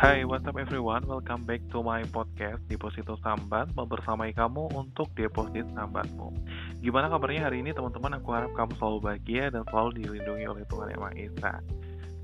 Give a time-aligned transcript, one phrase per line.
[0.00, 1.04] Hai, what's up everyone?
[1.04, 3.76] Welcome back to my podcast Deposito Sambat.
[3.76, 6.32] Membersamai kamu untuk deposit sambatmu.
[6.80, 8.16] Gimana kabarnya hari ini teman-teman?
[8.16, 11.52] Aku harap kamu selalu bahagia dan selalu dilindungi oleh Tuhan Yang Maha Esa.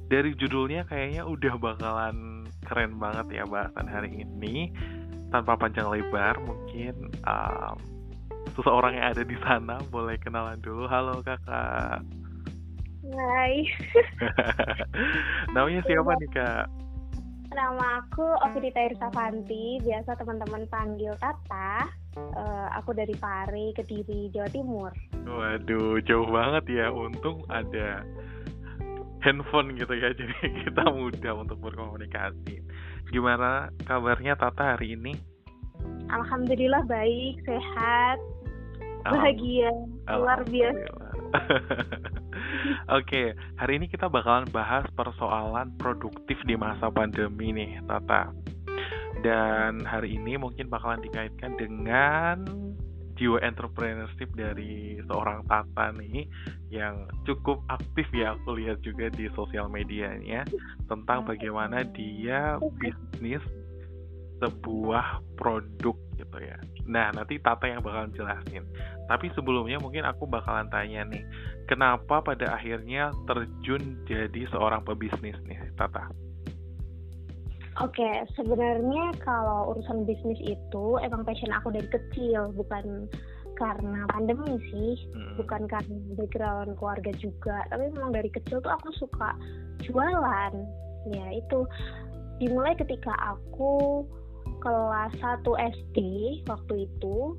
[0.09, 4.73] Dari judulnya kayaknya udah bakalan keren banget ya bahasan hari ini.
[5.29, 7.77] Tanpa panjang lebar, mungkin um,
[8.57, 10.89] seseorang yang ada di sana boleh kenalan dulu.
[10.89, 12.01] Halo kakak.
[13.05, 13.69] Hai,
[15.53, 16.86] Namanya siapa nih kak?
[17.57, 21.89] Nama aku Ovidita Irsavanti, biasa teman-teman panggil Tata.
[22.17, 24.93] Eh, aku dari Pare, Kediri, Jawa Timur.
[25.25, 26.93] Waduh, jauh banget ya.
[26.93, 28.05] Untung ada
[29.25, 30.37] handphone gitu ya, jadi
[30.69, 32.61] kita mudah untuk berkomunikasi.
[33.09, 35.17] Gimana kabarnya Tata hari ini?
[36.13, 38.21] Alhamdulillah baik, sehat,
[39.09, 39.73] bahagia,
[40.13, 40.93] luar biasa.
[42.99, 48.33] Oke, hari ini kita bakalan bahas persoalan produktif di masa pandemi nih, Tata.
[49.25, 52.45] Dan hari ini mungkin bakalan dikaitkan dengan
[53.17, 56.29] jiwa entrepreneurship dari seorang Tata nih
[56.69, 60.45] yang cukup aktif ya aku lihat juga di sosial medianya
[60.85, 63.41] tentang bagaimana dia bisnis
[64.37, 66.61] sebuah produk gitu ya.
[66.87, 68.63] Nah, nanti Tata yang bakalan jelasin.
[69.07, 71.23] Tapi sebelumnya mungkin aku bakalan tanya nih,
[71.71, 76.11] kenapa pada akhirnya terjun jadi seorang pebisnis nih, Tata?
[77.77, 83.05] Oke, sebenarnya kalau urusan bisnis itu emang passion aku dari kecil, bukan
[83.57, 85.37] karena pandemi sih, hmm.
[85.45, 89.37] bukan karena background keluarga juga, tapi memang dari kecil tuh aku suka
[89.85, 90.53] jualan.
[91.13, 91.69] Ya itu
[92.41, 94.05] dimulai ketika aku
[94.67, 95.99] kelas 1 SD
[96.51, 97.39] waktu itu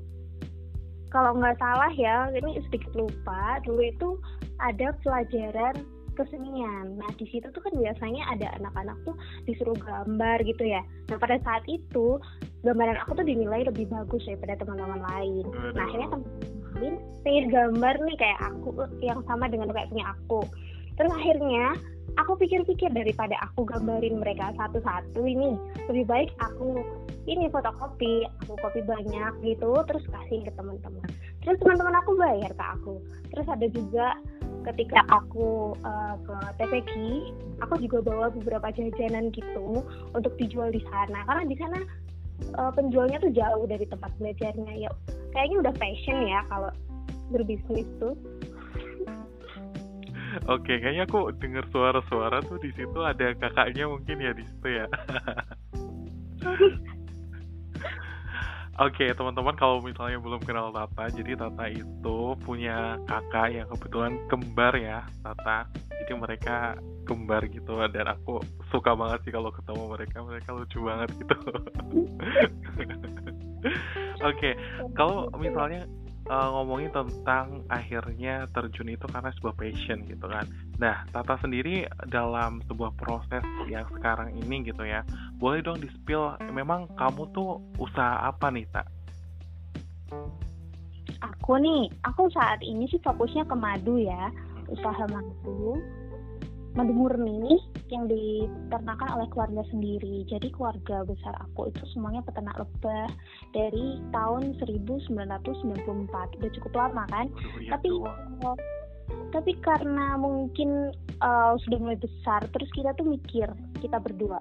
[1.12, 4.08] kalau nggak salah ya ini sedikit lupa dulu itu
[4.64, 5.76] ada pelajaran
[6.18, 6.98] kesenian.
[6.98, 9.14] Nah di situ tuh kan biasanya ada anak-anak tuh
[9.46, 10.82] disuruh gambar gitu ya.
[11.12, 12.18] Nah pada saat itu
[12.66, 15.46] gambaran aku tuh dinilai lebih bagus daripada teman-teman lain.
[15.78, 20.40] Nah akhirnya teman-teman lain pengen gambar nih kayak aku yang sama dengan kayak punya aku.
[20.98, 21.78] Terus akhirnya
[22.18, 25.54] aku pikir-pikir daripada aku gambarin mereka satu-satu ini
[25.86, 26.82] lebih baik aku
[27.28, 31.06] ini fotokopi aku kopi banyak gitu terus kasih ke teman-teman.
[31.44, 32.94] Terus teman-teman aku bayar ke aku.
[33.30, 34.06] Terus ada juga
[34.66, 36.92] ketika aku uh, ke TPQ
[37.62, 39.84] aku juga bawa beberapa jajanan gitu
[40.16, 41.20] untuk dijual di sana.
[41.28, 41.78] Karena di sana
[42.56, 44.88] uh, penjualnya tuh jauh dari tempat belajarnya.
[44.88, 44.90] Ya
[45.36, 46.72] kayaknya udah fashion ya kalau
[47.28, 48.16] berbisnis tuh
[50.48, 54.86] Oke, kayaknya aku dengar suara-suara tuh di situ ada kakaknya mungkin ya di situ ya.
[58.78, 64.14] Oke, okay, teman-teman kalau misalnya belum kenal Tata, jadi Tata itu punya kakak yang kebetulan
[64.30, 65.66] kembar ya, Tata.
[65.98, 68.38] Jadi mereka kembar gitu dan aku
[68.70, 71.36] suka banget sih kalau ketemu mereka, mereka lucu banget gitu.
[74.22, 74.52] Oke, okay,
[74.94, 75.82] kalau misalnya
[76.28, 80.44] uh, ngomongin tentang akhirnya terjun itu karena sebuah passion gitu kan.
[80.78, 85.02] Nah, Tata sendiri dalam sebuah proses yang sekarang ini gitu ya,
[85.40, 88.86] boleh dong di spill memang kamu tuh usaha apa nih, Tak?
[91.18, 94.30] Aku nih, aku saat ini sih fokusnya ke madu ya,
[94.70, 95.80] usaha madu
[96.76, 97.58] madu murni
[97.88, 100.24] yang diternakan oleh keluarga sendiri.
[100.28, 103.08] Jadi keluarga besar aku itu semuanya peternak lebah
[103.56, 106.38] dari tahun 1994.
[106.38, 107.26] Udah cukup lama kan?
[107.64, 108.56] ya tapi uh,
[109.32, 113.48] tapi karena mungkin uh, sudah mulai besar, terus kita tuh mikir
[113.80, 114.40] kita berdua,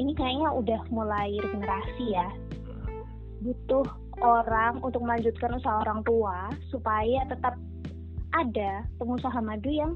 [0.00, 2.28] ini kayaknya udah mulai regenerasi ya.
[3.44, 3.84] Butuh
[4.24, 7.58] orang untuk melanjutkan usaha orang tua supaya tetap
[8.34, 9.94] ada pengusaha madu yang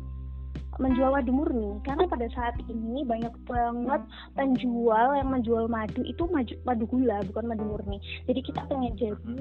[0.79, 1.83] menjual madu murni.
[1.83, 4.03] Karena pada saat ini banyak banget
[4.39, 7.99] penjual yang menjual madu itu madu, madu gula bukan madu murni.
[8.31, 9.37] Jadi kita pengen jadi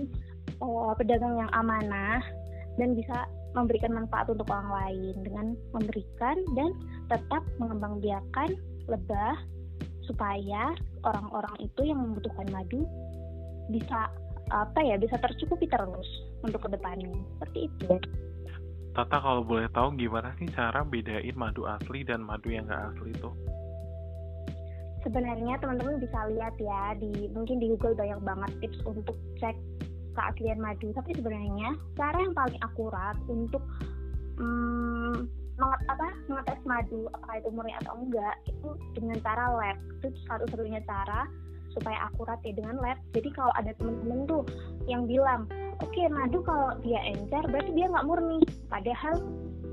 [0.62, 2.22] uh, pedagang yang amanah
[2.78, 3.26] dan bisa
[3.58, 6.70] memberikan manfaat untuk orang lain dengan memberikan dan
[7.10, 8.54] tetap mengembangbiakan
[8.86, 9.36] lebah
[10.06, 10.72] supaya
[11.04, 12.86] orang-orang itu yang membutuhkan madu
[13.68, 14.08] bisa
[14.48, 16.08] apa ya bisa tercukupi terus
[16.46, 17.12] untuk ke depannya.
[17.36, 17.92] Seperti itu.
[18.98, 23.14] Tata kalau boleh tahu gimana sih cara bedain madu asli dan madu yang nggak asli
[23.14, 23.30] itu?
[25.06, 29.54] Sebenarnya teman-teman bisa lihat ya di mungkin di Google banyak banget tips untuk cek
[30.18, 30.90] keaslian madu.
[30.98, 33.62] Tapi sebenarnya cara yang paling akurat untuk
[34.42, 35.30] hmm,
[35.62, 39.78] apa mengetes madu apakah itu murni atau enggak itu dengan cara lab.
[40.02, 41.30] Itu satu-satunya cara
[41.70, 42.98] supaya akurat ya dengan lab.
[43.14, 44.42] Jadi kalau ada teman-teman tuh
[44.90, 45.46] yang bilang
[45.82, 48.42] oke okay, madu kalau dia encer berarti dia nggak murni.
[48.70, 49.22] Padahal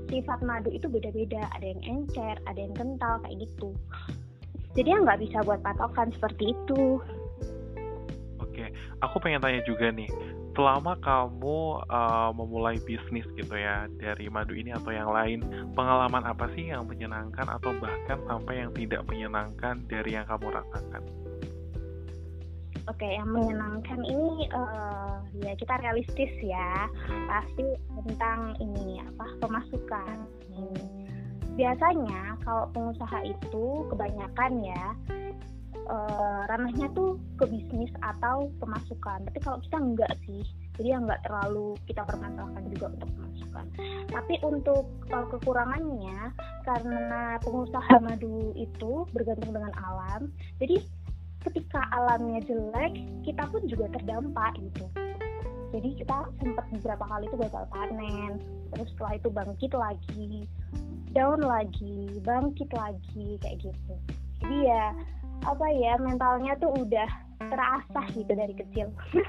[0.09, 1.41] sifat madu itu beda-beda.
[1.57, 3.69] Ada yang encer ada yang kental kayak gitu.
[4.75, 6.99] Jadi ya nggak bisa buat patokan seperti itu.
[8.39, 8.71] Oke
[9.01, 10.09] aku pengen tanya juga nih.
[10.55, 15.43] Selama kamu uh, memulai bisnis gitu ya dari madu ini atau yang lain
[15.75, 21.24] pengalaman apa sih yang menyenangkan atau bahkan sampai yang tidak menyenangkan dari yang kamu rasakan
[22.85, 26.85] Oke, yang menyenangkan ini uh, ya kita realistis ya,
[27.25, 27.65] pasti
[28.05, 30.17] tentang ini apa pemasukan.
[30.53, 30.85] Hmm.
[31.57, 34.85] Biasanya kalau pengusaha itu kebanyakan ya
[35.89, 39.25] uh, ranahnya tuh ke bisnis atau pemasukan.
[39.29, 40.45] Tapi kalau kita enggak sih,
[40.77, 43.65] jadi enggak terlalu kita permasalahkan juga untuk pemasukan.
[44.13, 46.19] Tapi untuk uh, kekurangannya
[46.65, 50.29] karena pengusaha madu itu bergantung dengan alam,
[50.61, 50.81] jadi
[51.51, 54.85] ketika alamnya jelek kita pun juga terdampak gitu.
[55.75, 58.31] Jadi kita sempat beberapa kali itu gagal panen
[58.73, 60.29] terus setelah itu bangkit lagi
[61.15, 63.93] down lagi bangkit lagi kayak gitu.
[64.43, 64.95] Jadi ya
[65.45, 67.09] apa ya mentalnya tuh udah
[67.39, 68.89] terasa gitu dari kecil.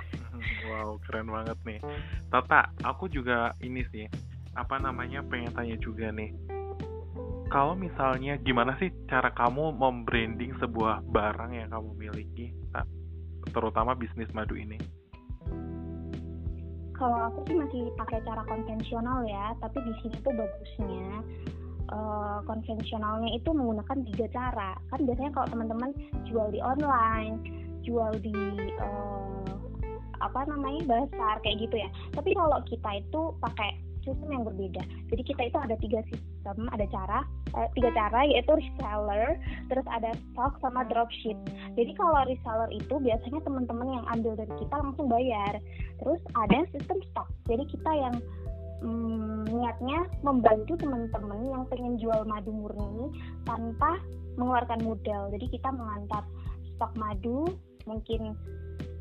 [0.68, 1.80] Wow keren banget nih.
[2.28, 4.04] Tata aku juga ini sih
[4.52, 6.28] apa namanya pengen tanya juga nih
[7.46, 12.50] kalau misalnya gimana sih cara kamu membranding sebuah barang yang kamu miliki,
[13.54, 14.78] terutama bisnis madu ini?
[16.96, 21.20] Kalau aku sih masih pakai cara konvensional ya, tapi di sini tuh bagusnya
[21.92, 24.70] uh, konvensionalnya itu menggunakan tiga cara.
[24.90, 25.90] Kan biasanya kalau teman-teman
[26.26, 27.36] jual di online,
[27.84, 28.34] jual di
[28.80, 29.44] uh,
[30.24, 31.88] apa namanya basar kayak gitu ya.
[32.16, 34.82] Tapi kalau kita itu pakai sistem yang berbeda.
[35.10, 37.20] Jadi kita itu ada tiga sistem, ada cara,
[37.58, 39.34] eh, tiga cara yaitu reseller,
[39.66, 41.34] terus ada stock sama dropship.
[41.74, 45.58] Jadi kalau reseller itu biasanya teman-teman yang ambil dari kita langsung bayar.
[45.98, 47.28] Terus ada sistem stock.
[47.50, 48.14] Jadi kita yang
[48.86, 53.10] hmm, niatnya membantu teman-teman yang pengen jual madu murni
[53.44, 53.98] tanpa
[54.38, 55.28] mengeluarkan modal.
[55.34, 56.22] Jadi kita mengantar
[56.76, 57.48] stok madu
[57.88, 58.36] mungkin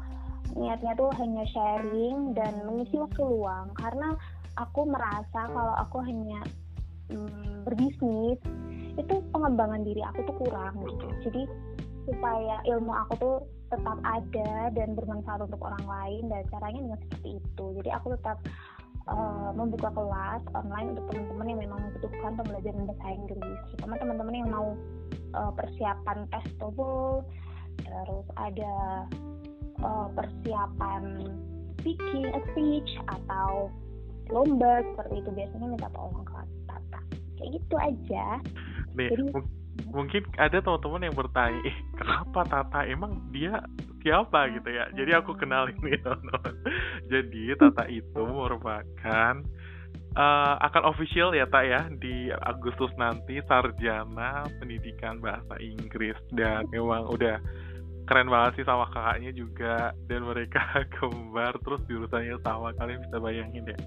[0.54, 4.14] niatnya tuh hanya sharing dan mengisi waktu luang karena
[4.56, 6.40] aku merasa kalau aku hanya
[7.10, 8.38] um, berbisnis
[8.98, 11.08] itu pengembangan diri aku tuh kurang gitu.
[11.26, 11.42] Jadi
[12.08, 13.36] supaya ilmu aku tuh
[13.68, 17.64] tetap ada dan bermanfaat untuk orang lain dan caranya dengan seperti itu.
[17.76, 18.40] Jadi aku tetap
[19.12, 23.58] uh, membuka kelas online untuk teman-teman yang memang membutuhkan pembelajaran bahasa Inggris.
[23.68, 24.68] Terutama teman-teman yang mau
[25.36, 27.24] uh, persiapan tes TOEFL
[27.78, 28.74] terus ada
[29.84, 31.02] uh, persiapan
[31.78, 33.68] speaking a speech atau
[34.32, 35.30] lomba seperti itu.
[35.36, 36.32] Biasanya minta tolong ke
[36.64, 37.00] Tata
[37.36, 38.26] kayak gitu aja.
[38.96, 39.30] Jadi,
[39.86, 42.80] mungkin ada teman-teman yang bertanya, eh kenapa Tata?
[42.84, 43.62] Emang dia
[44.02, 44.50] siapa?
[44.50, 44.90] Gitu ya?
[44.94, 46.54] Jadi aku kenalin nih teman-teman.
[47.06, 49.34] Jadi Tata itu merupakan
[50.18, 56.18] uh, akan official ya tak ya di Agustus nanti sarjana pendidikan bahasa Inggris.
[56.34, 57.38] Dan memang udah
[58.08, 59.94] keren banget sih sama kakaknya juga.
[60.10, 60.60] Dan mereka
[60.98, 63.78] kembar terus jurusannya sama kalian bisa bayangin ya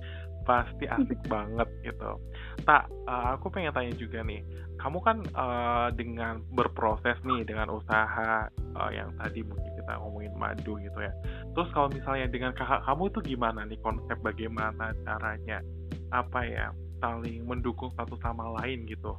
[0.43, 2.17] pasti asik banget gitu.
[2.65, 4.41] Tak, uh, aku pengen tanya juga nih,
[4.81, 10.81] kamu kan uh, dengan berproses nih dengan usaha uh, yang tadi mungkin kita ngomongin madu
[10.81, 11.13] gitu ya.
[11.53, 15.62] Terus kalau misalnya dengan kakak kamu itu gimana nih konsep bagaimana caranya
[16.10, 19.13] apa ya saling mendukung satu sama lain gitu?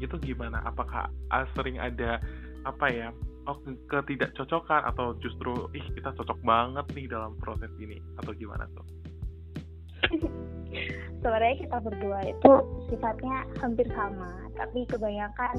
[0.00, 0.64] Itu gimana?
[0.64, 2.16] Apakah uh, sering ada
[2.64, 3.10] apa ya
[3.50, 3.58] oh
[3.90, 9.01] ketidakcocokan atau justru ih kita cocok banget nih dalam proses ini atau gimana tuh?
[11.22, 12.52] Sebenarnya kita berdua itu
[12.90, 15.54] sifatnya hampir sama, tapi kebanyakan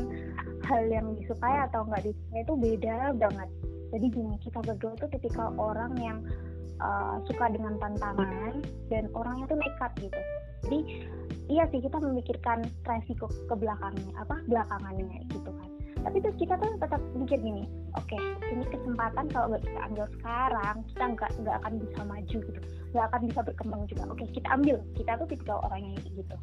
[0.67, 3.49] hal yang disukai atau nggak disukai itu beda banget.
[3.95, 6.19] Jadi gini, kita berdua tuh tipikal orang yang
[6.83, 8.59] uh, suka dengan tantangan
[8.91, 10.19] dan orangnya tuh nekat gitu.
[10.67, 10.79] Jadi
[11.47, 15.72] iya sih kita memikirkan resiko ke belakangnya, apa belakangannya gitu kan
[16.03, 20.05] tapi terus kita tuh tetap mikir gini oke okay, ini kesempatan kalau nggak kita ambil
[20.19, 22.61] sekarang kita nggak nggak akan bisa maju gitu
[22.93, 24.03] nggak akan bisa berkembang juga.
[24.05, 24.77] Oke okay, kita ambil.
[24.93, 26.37] Kita tuh tipikal orangnya gitu.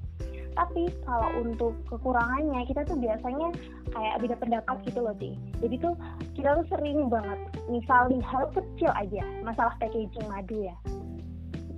[0.51, 3.55] Tapi kalau untuk kekurangannya kita tuh biasanya
[3.95, 5.95] kayak beda pendapat gitu loh sih jadi tuh
[6.35, 7.39] kita tuh sering banget
[7.71, 10.77] misal di hal kecil aja masalah packaging madu ya.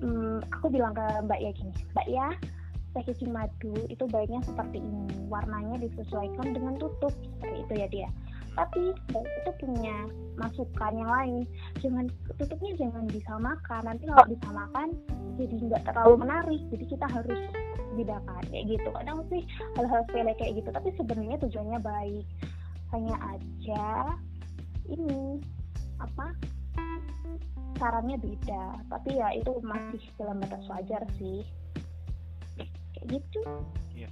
[0.02, 2.28] Hmm, aku bilang ke mbak ya gini mbak ya
[2.92, 5.08] packaging madu itu baiknya seperti ini.
[5.28, 8.08] Warnanya disesuaikan dengan tutup seperti itu ya dia.
[8.52, 9.96] Tapi itu punya
[10.36, 11.42] masukan yang lain
[11.80, 12.04] jangan
[12.36, 14.88] tutupnya jangan disamakan nanti kalau disamakan
[15.40, 16.60] jadi nggak terlalu menarik.
[16.68, 17.40] Jadi kita harus
[17.96, 18.88] bedakan kayak gitu.
[18.92, 19.42] Kadang sih
[19.80, 20.68] hal-hal sepele kayak gitu.
[20.68, 22.26] Tapi sebenarnya tujuannya baik.
[22.92, 23.84] Hanya aja
[24.92, 25.40] ini
[25.96, 26.36] apa
[27.80, 28.64] caranya beda.
[28.92, 31.40] Tapi ya itu masih dalam batas wajar sih
[33.08, 33.40] gitu.
[33.96, 34.10] Iya.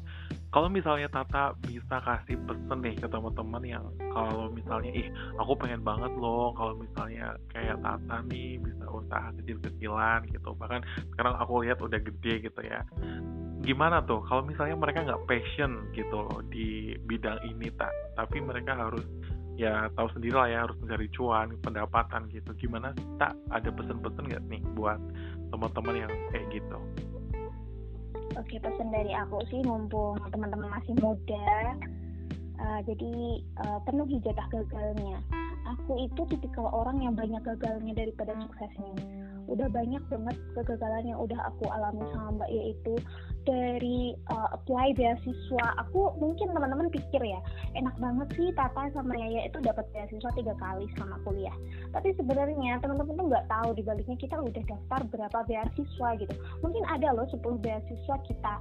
[0.50, 5.06] Kalau misalnya Tata bisa kasih pesen nih ke teman-teman yang kalau misalnya ih
[5.38, 10.50] aku pengen banget loh kalau misalnya kayak Tata nih bisa usaha kecil-kecilan gitu.
[10.58, 10.82] Bahkan
[11.14, 12.82] sekarang aku lihat udah gede gitu ya.
[13.62, 14.26] Gimana tuh?
[14.26, 19.06] Kalau misalnya mereka nggak passion gitu loh di bidang ini tak tapi mereka harus
[19.54, 22.50] ya tahu sendiri lah ya harus mencari cuan pendapatan gitu.
[22.58, 22.90] Gimana
[23.22, 24.98] tak ada pesen-pesen nggak nih buat
[25.54, 26.78] teman-teman yang kayak gitu
[28.38, 31.74] Oke pesan dari aku sih mumpung teman-teman masih muda,
[32.62, 35.18] uh, jadi uh, penuhi jatah gagalnya.
[35.66, 39.19] Aku itu tipikal orang yang banyak gagalnya daripada suksesnya.
[39.50, 42.94] Udah banyak banget kegagalan yang udah aku alami sama Mbak yaitu
[43.48, 47.40] dari uh, apply beasiswa aku mungkin teman-teman pikir ya
[47.72, 51.56] enak banget sih Tata sama Yaya itu dapat beasiswa tiga kali selama kuliah.
[51.90, 56.34] Tapi sebenarnya teman-teman tuh nggak tahu dibaliknya kita udah daftar berapa beasiswa gitu.
[56.60, 58.54] Mungkin ada loh 10 beasiswa kita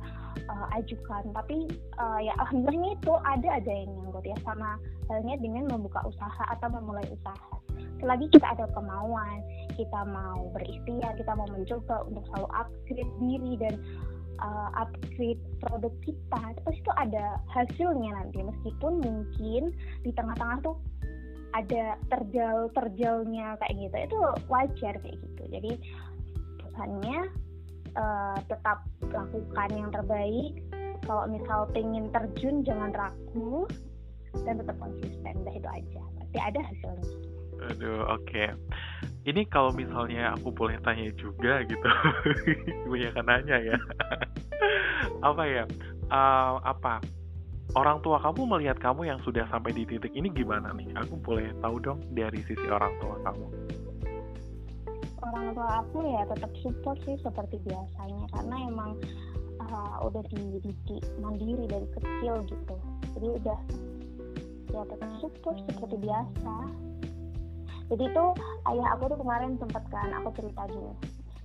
[0.47, 1.23] uh, ajukan.
[1.35, 1.69] Tapi
[1.99, 4.79] uh, ya alhamdulillahnya itu ada aja yang nyangkut ya sama
[5.11, 7.58] halnya dengan membuka usaha atau memulai usaha
[7.99, 9.39] selagi kita ada kemauan
[9.79, 13.73] kita mau berikhtiar kita mau mencoba untuk selalu upgrade diri dan
[14.43, 18.43] uh, upgrade produk kita terus itu ada hasilnya nanti.
[18.43, 19.71] Meskipun mungkin
[20.03, 20.75] di tengah-tengah tuh
[21.57, 24.17] ada terjal terjalnya kayak gitu itu
[24.51, 25.43] wajar kayak gitu.
[25.49, 25.71] Jadi
[26.61, 27.19] pesannya
[27.95, 30.53] uh, tetap lakukan yang terbaik.
[31.07, 33.65] Kalau misal pengen terjun jangan ragu
[34.45, 35.33] dan tetap konsisten.
[35.41, 36.01] Dah itu aja.
[36.21, 38.23] Pasti ada hasilnya aduh oke.
[38.27, 38.49] Okay
[39.29, 41.89] ini kalau misalnya aku boleh tanya juga gitu.
[42.89, 43.77] Banyak nanya ya.
[45.29, 45.63] Apa ya?
[46.09, 46.97] Uh, apa?
[47.77, 50.89] Orang tua kamu melihat kamu yang sudah sampai di titik ini gimana nih?
[51.05, 53.47] Aku boleh tahu dong dari sisi orang tua kamu.
[55.21, 58.25] Orang tua aku ya tetap support sih seperti biasanya.
[58.33, 58.91] Karena emang
[59.61, 62.75] uh, udah dididik mandiri dari kecil gitu.
[63.13, 63.59] Jadi udah
[64.73, 66.55] ya tetap support seperti biasa
[67.89, 68.25] jadi itu
[68.69, 70.93] ayah aku tuh kemarin sempet kan aku cerita gini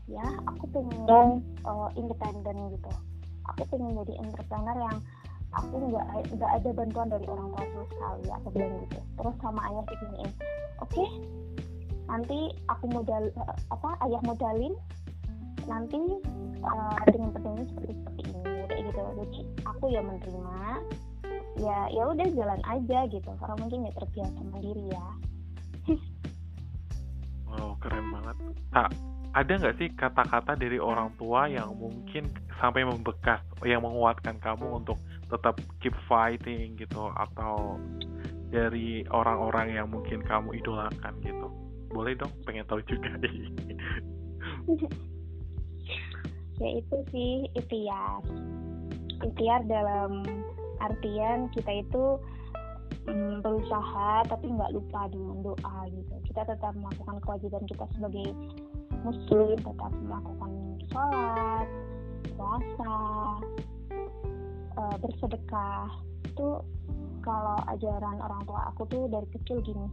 [0.05, 2.93] ya aku pengen uh, independen gitu.
[3.53, 4.97] Aku pengen jadi entrepreneur yang
[5.55, 9.01] aku nggak nggak ada bantuan dari orang tua sama sekali aku bilang gitu.
[9.17, 10.31] Terus sama ayah diginiin
[10.83, 11.09] oke okay,
[12.11, 14.75] nanti aku modal uh, apa ayah modalin
[15.65, 16.21] nanti
[16.61, 19.01] uh, dengan perjanjian seperti seperti ini kayak gitu.
[19.01, 20.59] Jadi aku ya menerima
[21.65, 23.31] ya ya udah jalan aja gitu.
[23.41, 25.07] Karena mungkin ya terbiasa mandiri ya
[27.55, 28.37] Wow, keren banget.
[28.75, 28.91] Tak,
[29.35, 34.99] ada nggak sih kata-kata dari orang tua yang mungkin sampai membekas, yang menguatkan kamu untuk
[35.31, 37.79] tetap keep fighting gitu, atau
[38.51, 41.47] dari orang-orang yang mungkin kamu idolakan gitu?
[41.95, 43.11] Boleh dong, pengen tahu juga
[46.63, 48.23] ya itu sih ikhtiar.
[49.23, 50.23] Ikhtiar dalam
[50.83, 52.19] artian kita itu
[53.09, 56.15] mm, berusaha tapi nggak lupa dengan doa gitu.
[56.31, 58.29] Kita tetap melakukan kewajiban kita sebagai
[59.05, 60.51] muslim tetap melakukan
[60.93, 61.67] sholat
[62.35, 62.97] puasa
[64.79, 65.89] uh, bersedekah.
[66.29, 66.65] Itu
[67.25, 69.89] kalau ajaran orang tua aku tuh dari kecil gini.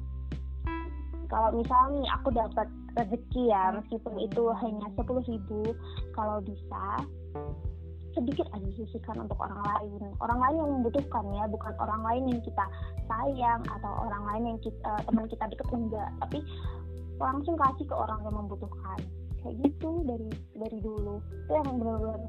[1.31, 5.71] Kalau misalnya aku dapat rezeki ya meskipun itu hanya sepuluh ribu
[6.11, 6.83] kalau bisa
[8.13, 10.01] sedikit aja sisihkan untuk orang lain.
[10.19, 12.65] Orang lain yang membutuhkan ya bukan orang lain yang kita
[13.07, 16.09] sayang atau orang lain yang kita, uh, teman kita deket enggak.
[16.23, 16.39] Tapi
[17.21, 18.99] langsung kasih ke orang yang membutuhkan.
[19.41, 21.17] Kayak gitu dari dari dulu.
[21.47, 22.21] Itu yang benar-benar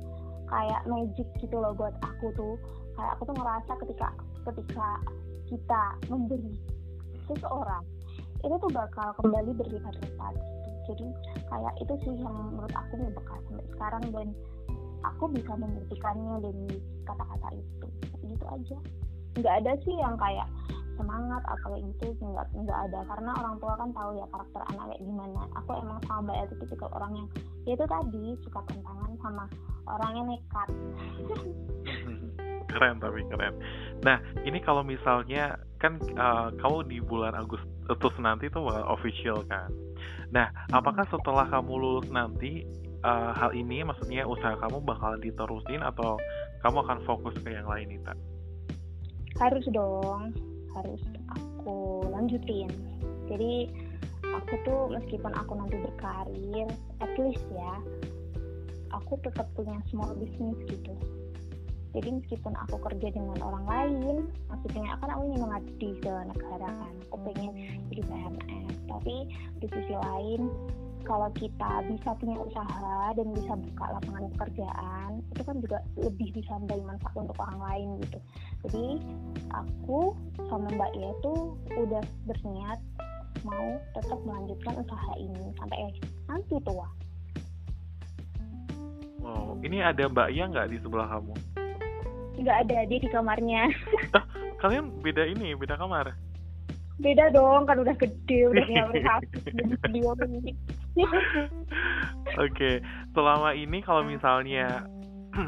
[0.48, 2.54] kayak magic gitu loh buat aku tuh.
[2.96, 4.08] Kayak aku tuh ngerasa ketika
[4.42, 4.88] ketika
[5.48, 6.56] kita memberi
[7.28, 7.84] seseorang
[8.42, 10.34] itu tuh bakal kembali berlipat-lipat
[10.86, 11.06] jadi
[11.46, 14.28] kayak itu sih yang menurut aku membekas sampai sekarang dan
[15.02, 16.66] aku bisa membuktikannya dari
[17.06, 17.86] kata-kata itu.
[18.26, 18.78] Gitu aja.
[19.38, 20.48] Nggak ada sih yang kayak
[20.96, 23.00] semangat atau kayak gitu nggak nggak ada.
[23.08, 25.40] Karena orang tua kan tahu ya karakter anak kayak gimana.
[25.62, 27.28] Aku emang sama mbak itu tipikal orang yang
[27.64, 29.44] ya itu tadi suka tantangan sama
[29.88, 30.68] orang yang nekat.
[32.72, 33.52] Keren tapi keren.
[34.00, 34.16] Nah
[34.48, 39.68] ini kalau misalnya kan uh, kamu di bulan Agustus nanti tuh official kan?
[40.32, 42.64] Nah apakah setelah kamu lulus nanti
[43.02, 46.18] uh, hal ini maksudnya usaha kamu bakal diterusin atau
[46.62, 48.14] kamu akan fokus ke yang lain Ita?
[49.38, 50.30] Harus dong,
[50.74, 51.02] harus
[51.34, 52.70] aku lanjutin.
[53.26, 53.70] Jadi
[54.22, 56.68] aku tuh meskipun aku nanti berkarir,
[57.02, 57.74] at least ya,
[58.94, 60.94] aku tetap punya small business gitu.
[61.92, 64.16] Jadi meskipun aku kerja dengan orang lain,
[64.48, 67.52] maksudnya akan aku ingin mengabdi ke negara kan, aku pengen
[67.92, 68.74] jadi PNS.
[68.88, 69.16] Tapi
[69.60, 70.48] di sisi lain,
[71.02, 76.52] kalau kita bisa punya usaha dan bisa buka lapangan pekerjaan itu kan juga lebih bisa
[76.62, 78.18] memberi manfaat untuk orang lain gitu
[78.68, 78.86] jadi
[79.52, 80.16] aku
[80.48, 82.78] sama Mbak Ia tuh udah berniat
[83.42, 83.68] mau
[83.98, 85.94] tetap melanjutkan usaha ini sampai eh,
[86.30, 86.88] nanti tua
[89.22, 91.34] Wow, ini ada Mbak Ia nggak di sebelah kamu?
[92.42, 93.70] Nggak ada, dia di kamarnya.
[94.18, 94.26] Ah,
[94.58, 96.10] kalian beda ini, beda kamar?
[96.98, 99.38] Beda dong, kan udah gede, udah punya satu,
[102.44, 102.80] Oke,
[103.16, 104.84] selama ini kalau misalnya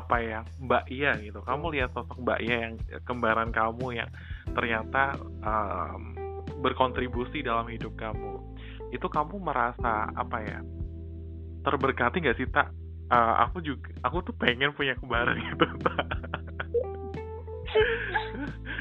[0.00, 4.10] apa ya Mbak Iya gitu, kamu lihat sosok Mbak Iya yang kembaran kamu yang
[4.54, 6.14] ternyata um,
[6.62, 8.38] berkontribusi dalam hidup kamu,
[8.94, 10.58] itu kamu merasa apa ya
[11.66, 12.70] terberkati nggak sih tak?
[13.10, 15.66] Uh, aku juga, aku tuh pengen punya kembaran gitu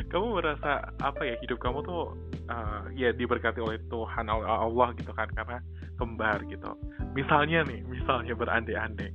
[0.10, 2.18] kamu merasa apa ya hidup kamu tuh
[2.50, 5.62] uh, ya diberkati oleh Tuhan Allah gitu kan karena
[6.00, 6.72] kembar gitu.
[7.14, 9.12] Misalnya nih misalnya berandai-andai.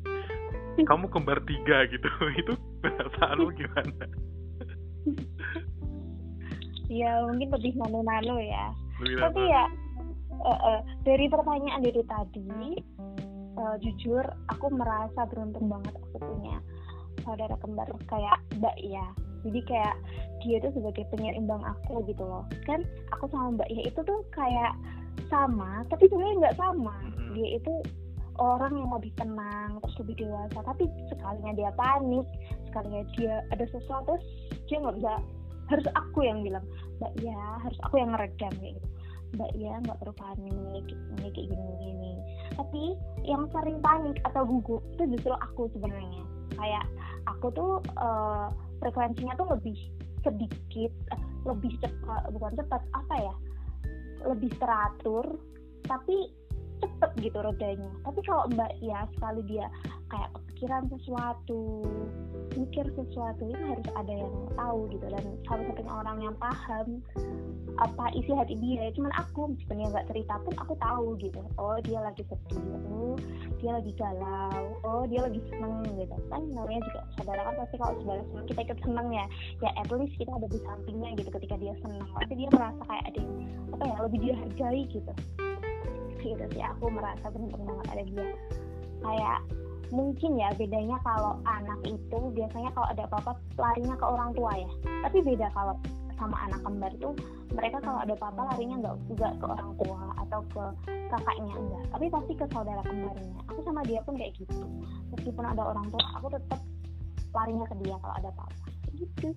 [0.84, 2.08] Kamu kembar tiga gitu
[2.40, 2.52] itu
[2.84, 4.04] perasaan lu gimana?
[6.92, 8.68] Ya mungkin lebih nano-nano ya.
[9.00, 9.64] Lebih tapi ya
[10.44, 12.48] uh, uh, dari pertanyaan dari tadi
[13.56, 16.60] uh, jujur aku merasa beruntung banget aku punya
[17.24, 19.06] saudara kembar kayak Mbak ya.
[19.44, 19.96] Jadi kayak
[20.40, 22.44] dia tuh sebagai penyeimbang aku gitu loh.
[22.68, 24.72] Kan aku sama Mbak ya itu tuh kayak
[25.28, 26.96] sama tapi sebenarnya nggak sama.
[27.34, 27.74] Dia itu
[28.38, 30.58] orang yang lebih tenang terus lebih dewasa.
[30.62, 32.26] Tapi sekalinya dia panik
[32.70, 34.18] sekalinya dia ada sesuatu
[34.66, 35.12] dia nggak bisa
[35.70, 36.66] harus aku yang bilang
[37.00, 38.88] mbak ya harus aku yang ngeredam kayak gitu.
[39.34, 42.12] Mbak ya nggak perlu panik ini kayak gini gini
[42.54, 42.94] tapi
[43.26, 46.22] yang sering panik atau gugup itu justru aku sebenarnya.
[46.54, 46.86] Kayak
[47.26, 48.46] aku tuh uh,
[48.78, 49.74] frekuensinya tuh lebih
[50.22, 50.92] sedikit
[51.44, 53.34] lebih cepat bukan cepat apa ya
[54.24, 55.24] lebih teratur
[55.84, 56.32] tapi
[56.84, 57.90] cepet gitu rodanya.
[58.04, 59.66] Tapi kalau mbak ya sekali dia
[60.12, 61.84] kayak kepikiran sesuatu
[62.54, 65.06] mikir sesuatu itu harus ada yang tahu gitu.
[65.08, 67.00] Dan satu-satunya orang yang paham
[67.80, 68.90] apa isi hati dia.
[68.94, 71.40] Cuman aku meskipun dia nggak cerita pun aku tahu gitu.
[71.58, 73.16] Oh dia lagi sedih oh
[73.58, 74.62] dia lagi galau.
[74.86, 76.16] Oh dia lagi seneng gitu.
[76.30, 79.26] Kan namanya juga saudara kan pasti kalau saudara kita ikut seneng ya.
[79.62, 82.06] Ya at least kita ada di sampingnya gitu ketika dia seneng.
[82.14, 83.22] Pasti dia merasa kayak ada
[83.74, 85.12] apa ya lebih dihargai gitu.
[86.22, 88.26] Gitu sih aku merasa beruntung banget ada dia.
[89.04, 89.38] Kayak
[89.92, 94.70] mungkin ya bedanya kalau anak itu biasanya kalau ada apa-apa larinya ke orang tua ya.
[95.04, 95.76] Tapi beda kalau
[96.14, 97.14] sama anak kembar tuh
[97.54, 100.64] mereka kalau ada apa-apa larinya nggak nggak ke orang tua atau ke
[101.10, 101.82] kakaknya enggak.
[101.90, 103.38] Tapi pasti ke saudara kembarnya.
[103.50, 104.64] Aku sama dia pun kayak gitu.
[105.14, 106.60] Meskipun ada orang tua aku tetap
[107.34, 108.66] larinya ke dia kalau ada apa-apa.
[108.94, 109.28] Gitu.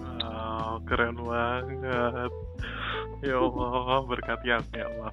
[0.00, 2.32] Oh, keren banget.
[3.22, 5.12] Ya Allah, berkati aku ya Allah.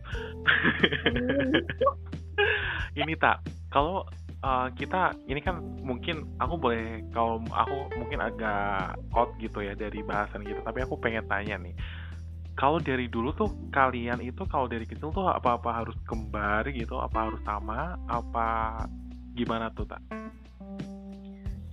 [3.02, 4.08] ini tak, kalau
[4.44, 10.04] uh, kita ini kan mungkin aku boleh kalau aku mungkin agak out gitu ya dari
[10.04, 11.76] bahasan gitu, tapi aku pengen tanya nih.
[12.60, 17.32] Kalau dari dulu tuh kalian itu kalau dari kecil tuh apa-apa harus kembar gitu, apa
[17.32, 18.84] harus sama, apa
[19.32, 20.04] gimana tuh tak?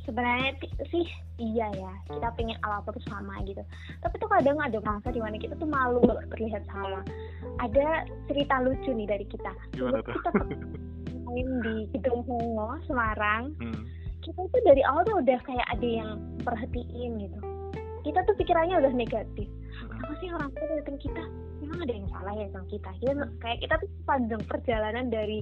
[0.07, 0.55] sebenarnya
[0.89, 1.05] sih
[1.37, 3.61] iya ya kita pengen ala apa tuh sama gitu
[4.01, 6.01] tapi tuh kadang ada masa di mana kita tuh malu
[6.31, 7.03] terlihat sama
[7.59, 10.15] ada cerita lucu nih dari kita Gimana tuh?
[10.15, 10.31] kita
[11.27, 13.53] main di Gedung Hongo Semarang.
[13.59, 13.85] Hmm.
[14.25, 17.39] kita tuh dari awal tuh udah kayak ada yang perhatiin gitu.
[18.03, 19.47] Kita tuh pikirannya udah negatif.
[19.47, 20.03] Hmm.
[20.03, 21.23] apa sih orang tua ngeliatin kita?
[21.63, 22.91] Memang ada yang salah ya sama kita?
[22.99, 25.39] Kita kayak kita tuh panjang perjalanan dari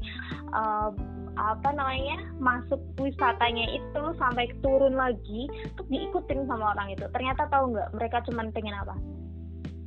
[0.52, 0.90] uh,
[1.34, 7.06] apa namanya masuk wisatanya itu sampai turun lagi tuh diikutin sama orang itu.
[7.10, 8.94] Ternyata tahu nggak mereka cuma pengen apa?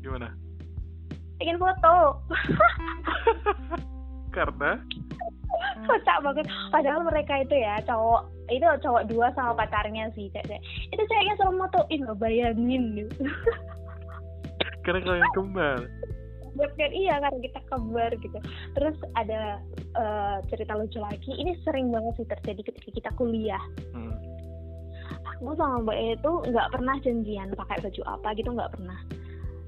[0.03, 0.33] Gimana?
[1.37, 2.23] Pengen foto.
[4.37, 4.81] Karena
[5.89, 6.45] kocak banget.
[6.73, 10.59] Padahal mereka itu ya cowok itu cowok dua sama pacarnya sih cewek
[10.95, 13.27] itu ceweknya selalu motoin lo bayangin gitu
[14.87, 15.79] karena kalian kembar.
[16.57, 18.39] Kan iya karena kita kembar gitu.
[18.73, 19.59] Terus ada
[19.99, 21.31] uh, cerita lucu lagi.
[21.35, 23.61] Ini sering banget sih terjadi ketika kita kuliah.
[23.91, 24.15] Hmm.
[25.37, 28.99] aku sama mbak E itu nggak pernah janjian pakai baju apa gitu nggak pernah.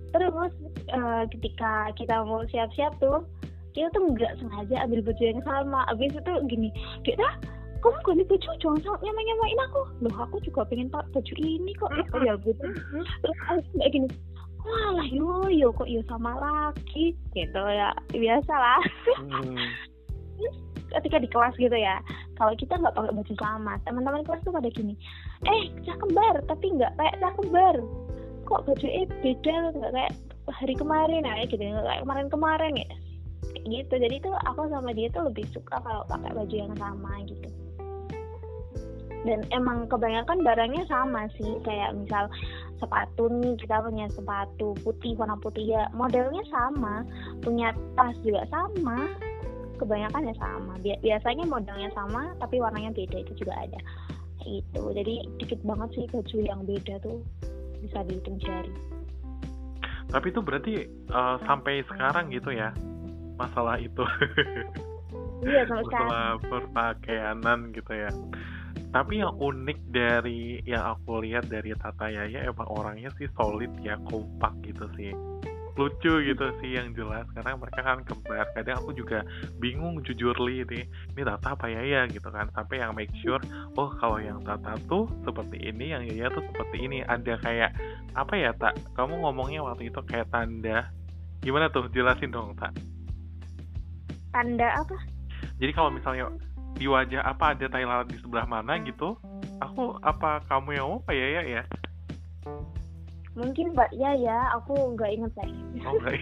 [0.10, 0.54] Terus
[0.90, 3.22] uh, ketika kita mau siap-siap tuh
[3.80, 5.80] kita tuh nggak sengaja ambil baju yang sama.
[5.88, 6.70] Abis itu gini
[7.08, 7.28] kita
[7.80, 8.50] kamu ganti baju?
[8.60, 9.82] Jangan sama nyamain nyamain aku.
[10.04, 11.92] Loh aku juga pengen pakai baju ini kok.
[12.12, 12.64] Oh ya gitu
[13.24, 13.38] terus
[13.80, 14.08] kayak gini
[14.60, 18.82] wah yo yo kok yo sama laki gitu ya biasa lah.
[19.16, 19.56] Hmm.
[20.90, 22.02] ketika di kelas gitu ya
[22.34, 24.98] kalau kita nggak pakai baju sama teman-teman kelas tuh pada gini
[25.46, 27.76] eh cah kembar tapi nggak kayak cah kembar.
[28.50, 30.14] Kok baju eh beda nggak kayak
[30.50, 32.90] hari kemarin ya gitu nggak kayak kemarin-kemarin ya.
[32.90, 33.09] kayak
[33.68, 33.94] gitu.
[33.98, 37.50] Jadi tuh aku sama dia tuh lebih suka kalau pakai baju yang sama gitu.
[39.28, 41.60] Dan emang kebanyakan barangnya sama sih.
[41.68, 42.32] Kayak misal
[42.80, 45.92] sepatu nih kita punya sepatu putih warna putih ya.
[45.92, 47.04] Modelnya sama
[47.44, 49.12] punya tas juga sama.
[49.80, 50.74] Kebanyakan ya sama.
[50.84, 53.28] Biasanya modelnya sama tapi warnanya beda.
[53.28, 53.80] Itu juga ada.
[54.48, 57.20] Itu jadi dikit banget sih baju yang beda tuh
[57.84, 58.72] bisa dihitung jari.
[60.10, 60.74] Tapi itu berarti
[61.14, 62.74] uh, sampai sekarang gitu ya
[63.40, 64.04] masalah itu.
[65.40, 68.12] Iya sampai masalah perpakaianan gitu ya.
[68.90, 73.96] Tapi yang unik dari yang aku lihat dari Tata Yaya emang orangnya sih solid ya
[74.10, 75.16] kompak gitu sih.
[75.80, 78.52] Lucu gitu sih yang jelas karena mereka kan kembar.
[78.52, 79.24] Kadang aku juga
[79.64, 80.84] bingung jujur li ini
[81.16, 82.52] ini Tata apa Yaya gitu kan.
[82.52, 83.40] Sampai yang make sure
[83.80, 87.00] oh kalau yang Tata tuh seperti ini yang Yaya tuh seperti ini.
[87.08, 87.72] Ada kayak
[88.18, 90.92] apa ya tak kamu ngomongnya waktu itu kayak tanda.
[91.40, 91.88] Gimana tuh?
[91.96, 92.76] Jelasin dong tak
[94.32, 94.98] tanda apa?
[95.60, 96.30] Jadi kalau misalnya
[96.78, 99.18] di wajah apa ada tai lalat di sebelah mana gitu
[99.60, 101.64] aku apa kamu yang mau pak ya ya ya?
[103.36, 105.54] Mungkin mbak ya ya aku nggak inget saya
[105.88, 106.16] oh, oke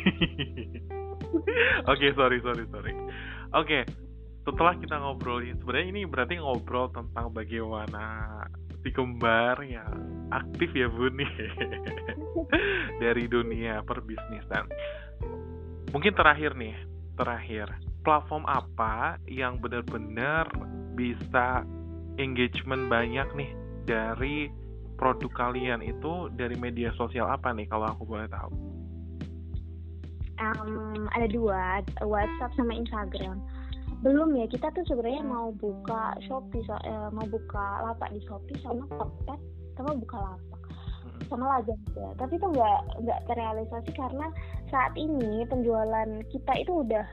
[1.92, 2.94] okay, sorry sorry sorry.
[2.94, 3.06] Oke
[3.54, 3.82] okay.
[4.48, 8.04] setelah kita ngobrolin sebenarnya ini berarti ngobrol tentang bagaimana
[8.82, 9.94] si kembar yang
[10.32, 11.32] aktif ya bu nih.
[13.04, 14.70] Dari dunia perbisnisan.
[15.92, 16.76] Mungkin terakhir nih
[17.18, 17.68] terakhir
[18.08, 20.48] platform apa yang benar-benar
[20.96, 21.68] bisa
[22.16, 23.52] engagement banyak nih
[23.84, 24.48] dari
[24.96, 28.50] produk kalian itu dari media sosial apa nih kalau aku boleh tahu?
[30.40, 33.44] Um, ada dua, WhatsApp sama Instagram.
[34.06, 38.62] Belum ya, kita tuh sebenarnya mau buka Shopee, so, eh, mau buka lapak di Shopee
[38.62, 39.42] sama Tokped,
[39.76, 41.26] sama buka lapak hmm.
[41.28, 42.08] sama Lazada.
[42.22, 44.30] Tapi itu nggak nggak terrealisasi karena
[44.70, 47.06] saat ini penjualan kita itu udah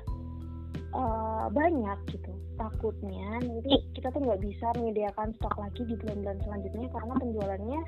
[0.94, 2.32] uh, banyak gitu.
[2.54, 7.80] Takutnya nanti kita tuh nggak bisa menyediakan stok lagi di bulan-bulan selanjutnya karena penjualannya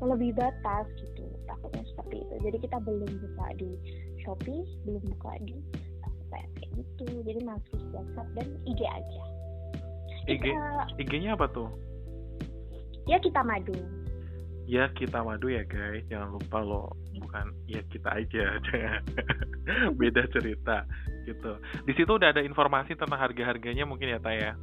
[0.00, 1.24] lebih batas gitu.
[1.48, 2.34] Takutnya seperti itu.
[2.44, 3.70] Jadi kita belum buka di
[4.22, 5.56] Shopee belum buka di
[6.30, 7.04] kayak gitu.
[7.26, 9.24] Jadi masih WhatsApp dan IG aja.
[10.30, 10.46] IG
[11.00, 11.68] IG-nya apa tuh?
[13.08, 13.74] Ya kita madu.
[14.70, 16.06] Ya kita madu ya guys.
[16.06, 16.88] Jangan lupa loh
[17.20, 18.46] bukan ya kita aja
[20.00, 20.88] beda cerita
[21.28, 21.52] gitu.
[21.84, 24.56] Di situ udah ada informasi tentang harga harganya mungkin ya Taya?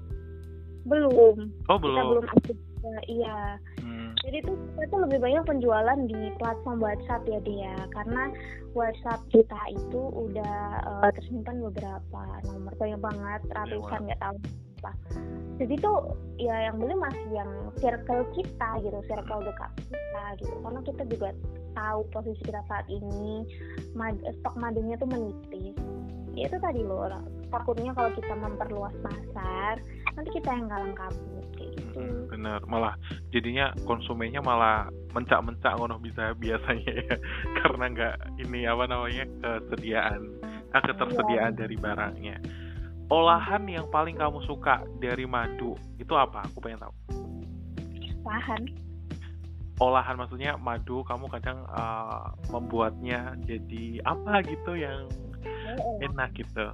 [0.89, 1.53] Belum.
[1.69, 2.25] Oh belum kita belum.
[2.33, 2.57] aktif
[3.07, 3.59] iya.
[3.83, 4.15] Hmm.
[4.23, 8.31] jadi tuh kita tuh lebih banyak penjualan di platform WhatsApp ya dia karena
[8.71, 12.73] WhatsApp kita itu udah uh, tersimpan beberapa nomor.
[12.79, 14.37] Banyak banget ratusan nggak tahu
[14.87, 15.19] apa.
[15.57, 17.49] Jadi tuh ya yang beli masih yang
[17.81, 20.53] circle kita gitu circle dekat kita gitu.
[20.61, 21.29] Karena kita juga
[21.73, 23.45] tahu posisi kita saat ini
[23.97, 25.73] mad stok madunya tuh menipis.
[26.37, 27.09] Ya itu tadi loh
[27.49, 29.79] takutnya kalau kita memperluas pasar
[30.13, 31.99] nanti kita yang galang kabut kayak gitu.
[32.05, 32.61] Hmm, bener.
[32.69, 32.93] Malah
[33.33, 37.15] jadinya konsumennya malah mencak-mencak ngono bisa biasanya ya.
[37.65, 40.21] Karena nggak ini apa namanya kesediaan.
[40.75, 41.59] Ah, ketersediaan iya.
[41.63, 42.37] dari barangnya
[43.07, 46.43] olahan yang paling kamu suka dari madu itu apa?
[46.51, 46.93] Aku pengen tahu.
[48.27, 48.61] olahan
[49.77, 55.07] olahan maksudnya madu kamu kadang uh, membuatnya jadi apa gitu yang
[56.03, 56.67] enak gitu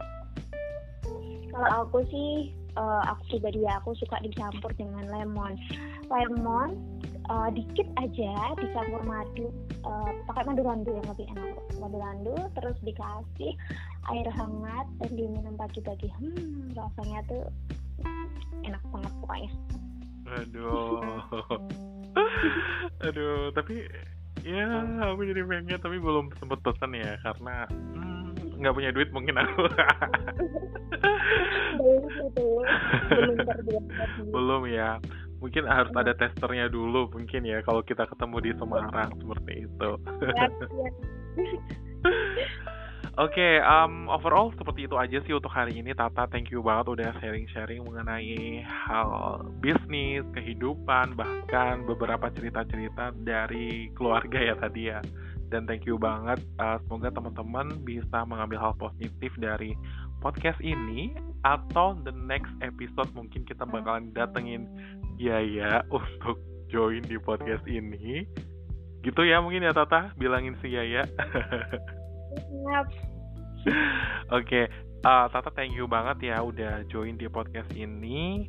[1.54, 5.54] kalau aku sih uh, aku pribadi ya aku suka dicampur dengan lemon
[6.10, 6.80] lemon
[7.30, 9.48] uh, dikit aja dicampur madu
[9.88, 11.56] uh, pakai madu randu yang lebih enak.
[11.80, 13.54] Madu randu terus dikasih
[14.12, 16.10] air hangat dan diminum pagi-pagi.
[16.20, 17.44] Hmm rasanya tuh
[18.64, 19.52] enak banget pokoknya.
[20.42, 21.22] Aduh.
[23.08, 23.88] Aduh tapi
[24.44, 24.68] ya
[25.08, 29.40] aku jadi pengen tapi belum sempet pesan ya karena hmm, nggak hmm, punya duit mungkin
[29.40, 29.64] aku.
[34.34, 35.02] Belum ya
[35.44, 39.92] mungkin harus ada testernya dulu mungkin ya kalau kita ketemu di Semarang seperti itu
[43.14, 45.94] Oke, okay, um, overall seperti itu aja sih untuk hari ini.
[45.94, 54.42] Tata, thank you banget udah sharing-sharing mengenai hal bisnis, kehidupan, bahkan beberapa cerita-cerita dari keluarga
[54.42, 54.98] ya tadi ya.
[55.54, 56.42] Dan thank you banget.
[56.58, 59.78] Uh, semoga teman-teman bisa mengambil hal positif dari
[60.24, 61.12] podcast ini
[61.44, 64.72] atau the next episode mungkin kita bakalan datengin
[65.20, 66.40] Yaya untuk
[66.72, 68.24] join di podcast ini.
[69.04, 71.04] Gitu ya mungkin ya Tata, bilangin si Yaya.
[74.32, 74.66] Oke, okay.
[75.04, 78.48] uh, Tata thank you banget ya udah join di podcast ini.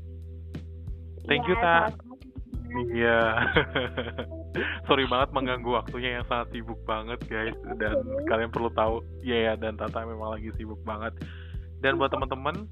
[1.27, 1.79] Thank you, iya, Ta.
[2.95, 3.21] Iya.
[4.87, 7.57] Sorry banget mengganggu waktunya yang sangat sibuk banget, guys.
[7.81, 7.99] Dan
[8.31, 11.17] kalian perlu tahu, ya ya dan Tata memang lagi sibuk banget.
[11.83, 12.69] Dan buat teman-teman,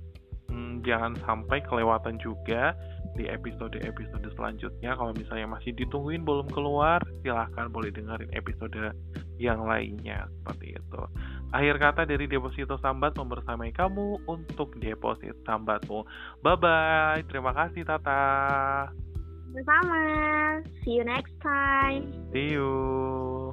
[0.53, 2.77] hmm, jangan sampai kelewatan juga
[3.17, 4.97] di episode-episode selanjutnya.
[4.97, 8.97] Kalau misalnya masih ditungguin belum keluar, silahkan boleh dengerin episode
[9.37, 11.03] yang lainnya seperti itu.
[11.53, 16.09] Akhir kata dari Deposito Sambat membersamai kamu untuk deposit sambatmu.
[16.41, 17.21] Bye bye.
[17.29, 18.89] Terima kasih Tata.
[19.53, 20.01] Sama-sama.
[20.81, 22.09] See you next time.
[22.33, 23.53] See you.